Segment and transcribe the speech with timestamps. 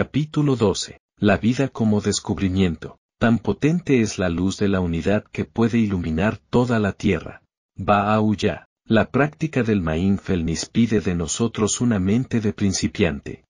[0.00, 1.00] Capítulo 12.
[1.18, 3.00] La vida como descubrimiento.
[3.18, 7.42] Tan potente es la luz de la unidad que puede iluminar toda la tierra.
[7.74, 8.68] Ba'auya.
[8.84, 13.44] La práctica del mindfulness pide de nosotros una mente de principiante.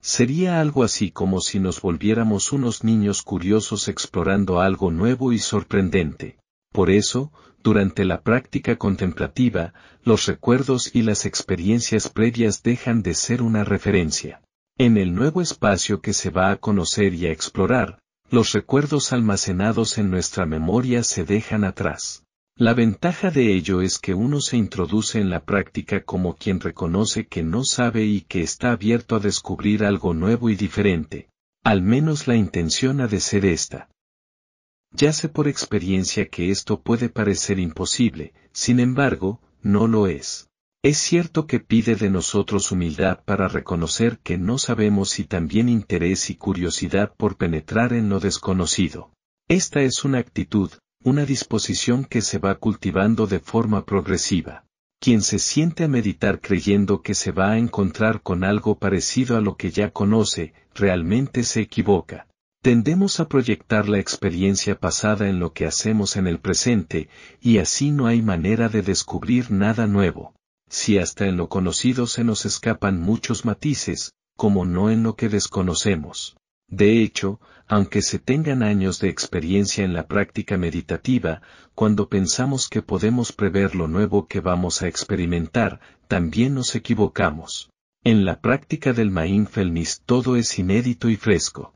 [0.00, 6.38] Sería algo así como si nos volviéramos unos niños curiosos explorando algo nuevo y sorprendente.
[6.72, 7.30] Por eso,
[7.62, 14.40] durante la práctica contemplativa, los recuerdos y las experiencias previas dejan de ser una referencia.
[14.78, 17.98] En el nuevo espacio que se va a conocer y a explorar,
[18.30, 22.24] los recuerdos almacenados en nuestra memoria se dejan atrás.
[22.56, 27.26] La ventaja de ello es que uno se introduce en la práctica como quien reconoce
[27.26, 31.28] que no sabe y que está abierto a descubrir algo nuevo y diferente.
[31.62, 33.90] Al menos la intención ha de ser esta.
[34.92, 40.48] Ya sé por experiencia que esto puede parecer imposible, sin embargo, no lo es.
[40.84, 46.28] Es cierto que pide de nosotros humildad para reconocer que no sabemos y también interés
[46.28, 49.12] y curiosidad por penetrar en lo desconocido.
[49.46, 50.72] Esta es una actitud,
[51.04, 54.64] una disposición que se va cultivando de forma progresiva.
[54.98, 59.40] Quien se siente a meditar creyendo que se va a encontrar con algo parecido a
[59.40, 62.26] lo que ya conoce, realmente se equivoca.
[62.60, 67.08] Tendemos a proyectar la experiencia pasada en lo que hacemos en el presente,
[67.40, 70.34] y así no hay manera de descubrir nada nuevo.
[70.72, 75.28] Si hasta en lo conocido se nos escapan muchos matices, como no en lo que
[75.28, 76.34] desconocemos.
[76.66, 81.42] De hecho, aunque se tengan años de experiencia en la práctica meditativa,
[81.74, 87.70] cuando pensamos que podemos prever lo nuevo que vamos a experimentar, también nos equivocamos.
[88.02, 91.74] En la práctica del mindfulness todo es inédito y fresco.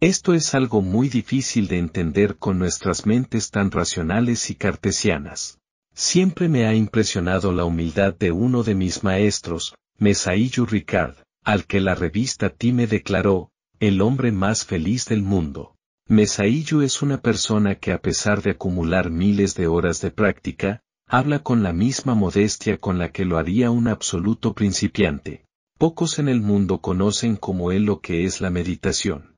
[0.00, 5.60] Esto es algo muy difícil de entender con nuestras mentes tan racionales y cartesianas.
[5.94, 11.80] Siempre me ha impresionado la humildad de uno de mis maestros, Mesaillu Ricard, al que
[11.80, 15.76] la revista Time declaró, el hombre más feliz del mundo.
[16.08, 21.44] Mesaillo es una persona que a pesar de acumular miles de horas de práctica, habla
[21.44, 25.44] con la misma modestia con la que lo haría un absoluto principiante.
[25.78, 29.36] Pocos en el mundo conocen como él lo que es la meditación.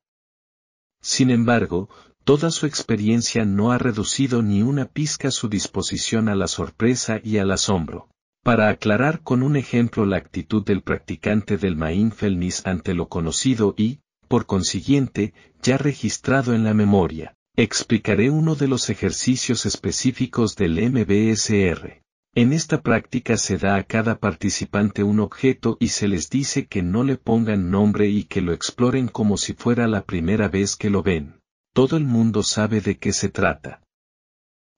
[1.03, 1.89] Sin embargo,
[2.27, 7.39] toda su experiencia no ha reducido ni una pizca su disposición a la sorpresa y
[7.39, 8.09] al asombro.
[8.43, 14.01] Para aclarar con un ejemplo la actitud del practicante del mindfulness ante lo conocido y,
[14.27, 17.37] por consiguiente, ya registrado en la memoria.
[17.55, 22.03] Explicaré uno de los ejercicios específicos del MBSR.
[22.35, 26.83] En esta práctica se da a cada participante un objeto y se les dice que
[26.83, 30.91] no le pongan nombre y que lo exploren como si fuera la primera vez que
[30.91, 31.37] lo ven.
[31.77, 33.83] Todo el mundo sabe de qué se trata.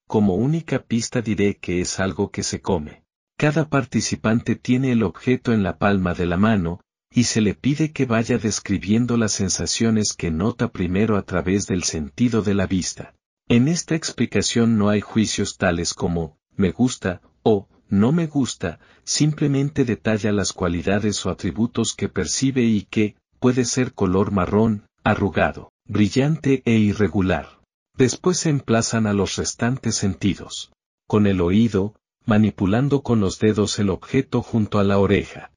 [0.08, 3.04] Como única pista diré que es algo que se come.
[3.36, 6.80] Cada participante tiene el objeto en la palma de la mano,
[7.12, 11.84] y se le pide que vaya describiendo las sensaciones que nota primero a través del
[11.84, 13.14] sentido de la vista.
[13.48, 19.84] En esta explicación no hay juicios tales como, me gusta, o, no me gusta, simplemente
[19.84, 26.62] detalla las cualidades o atributos que percibe y que, puede ser color marrón, arrugado, brillante
[26.66, 27.60] e irregular.
[27.96, 30.70] Después se emplazan a los restantes sentidos.
[31.06, 31.94] Con el oído,
[32.26, 35.50] manipulando con los dedos el objeto junto a la oreja.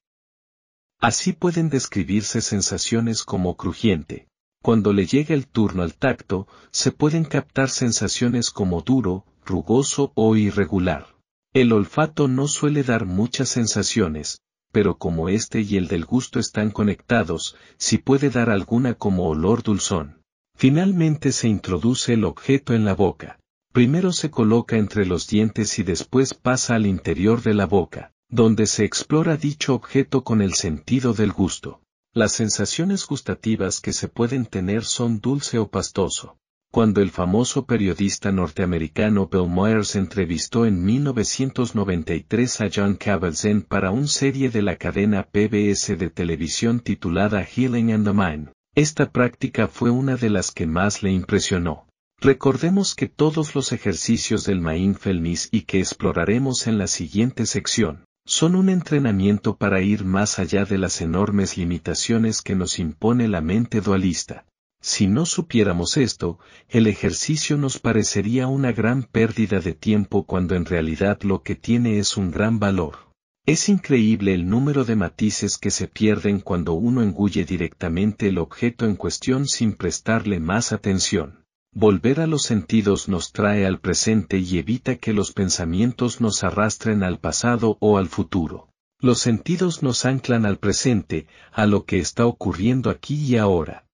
[1.01, 4.29] Así pueden describirse sensaciones como crujiente.
[4.63, 10.37] Cuando le llega el turno al tacto, se pueden captar sensaciones como duro, rugoso o
[10.37, 11.07] irregular.
[11.53, 14.39] El olfato no suele dar muchas sensaciones,
[14.71, 19.61] pero como este y el del gusto están conectados, sí puede dar alguna como olor
[19.61, 20.20] dulzón.
[20.61, 23.39] Finalmente se introduce el objeto en la boca.
[23.73, 28.67] Primero se coloca entre los dientes y después pasa al interior de la boca donde
[28.67, 31.81] se explora dicho objeto con el sentido del gusto.
[32.13, 36.37] Las sensaciones gustativas que se pueden tener son dulce o pastoso.
[36.71, 44.07] Cuando el famoso periodista norteamericano Bill Myers entrevistó en 1993 a John Kabat-Zinn para una
[44.07, 49.91] serie de la cadena PBS de televisión titulada Healing and the Mind, esta práctica fue
[49.91, 51.87] una de las que más le impresionó.
[52.21, 58.55] Recordemos que todos los ejercicios del mindfulness y que exploraremos en la siguiente sección, son
[58.55, 63.81] un entrenamiento para ir más allá de las enormes limitaciones que nos impone la mente
[63.81, 64.45] dualista.
[64.79, 66.39] Si no supiéramos esto,
[66.69, 71.99] el ejercicio nos parecería una gran pérdida de tiempo cuando en realidad lo que tiene
[71.99, 73.10] es un gran valor.
[73.45, 78.85] Es increíble el número de matices que se pierden cuando uno engulle directamente el objeto
[78.85, 81.43] en cuestión sin prestarle más atención.
[81.73, 87.01] Volver a los sentidos nos trae al presente y evita que los pensamientos nos arrastren
[87.01, 88.69] al pasado o al futuro.
[88.99, 93.87] Los sentidos nos anclan al presente, a lo que está ocurriendo aquí y ahora.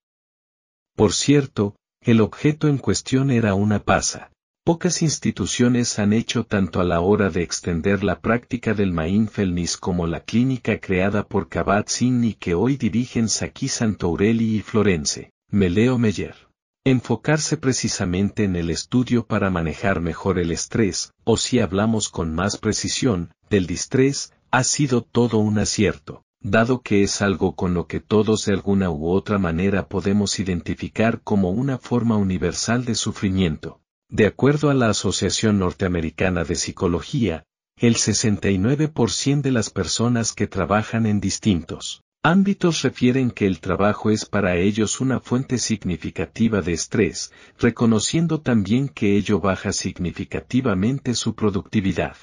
[0.95, 4.31] Por cierto, el objeto en cuestión era una pasa.
[4.68, 10.08] Pocas instituciones han hecho tanto a la hora de extender la práctica del mindfulness como
[10.08, 16.36] la clínica creada por Kabat-Zinn y que hoy dirigen Saki Santourelli y Florence, Meleo Meyer.
[16.84, 22.58] Enfocarse precisamente en el estudio para manejar mejor el estrés, o si hablamos con más
[22.58, 28.02] precisión, del distrés, ha sido todo un acierto dado que es algo con lo que
[28.02, 33.80] todos de alguna u otra manera podemos identificar como una forma universal de sufrimiento.
[34.09, 37.44] De acuerdo a la Asociación Norteamericana de Psicología,
[37.75, 44.25] el 69% de las personas que trabajan en distintos ámbitos refieren que el trabajo es
[44.25, 52.15] para ellos una fuente significativa de estrés, reconociendo también que ello baja significativamente su productividad.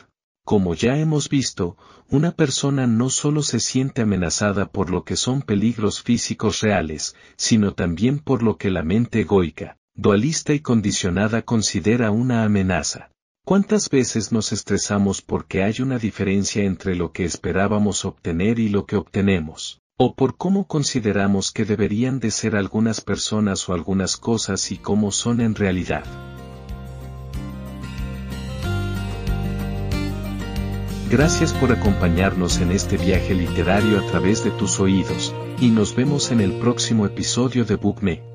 [0.42, 1.76] Como ya hemos visto,
[2.08, 7.74] una persona no solo se siente amenazada por lo que son peligros físicos reales, sino
[7.74, 13.10] también por lo que la mente egoica, dualista y condicionada considera una amenaza.
[13.44, 18.86] ¿Cuántas veces nos estresamos porque hay una diferencia entre lo que esperábamos obtener y lo
[18.86, 19.80] que obtenemos?
[19.96, 25.12] O por cómo consideramos que deberían de ser algunas personas o algunas cosas y cómo
[25.12, 26.04] son en realidad.
[31.08, 36.32] Gracias por acompañarnos en este viaje literario a través de tus oídos, y nos vemos
[36.32, 38.33] en el próximo episodio de BookMe.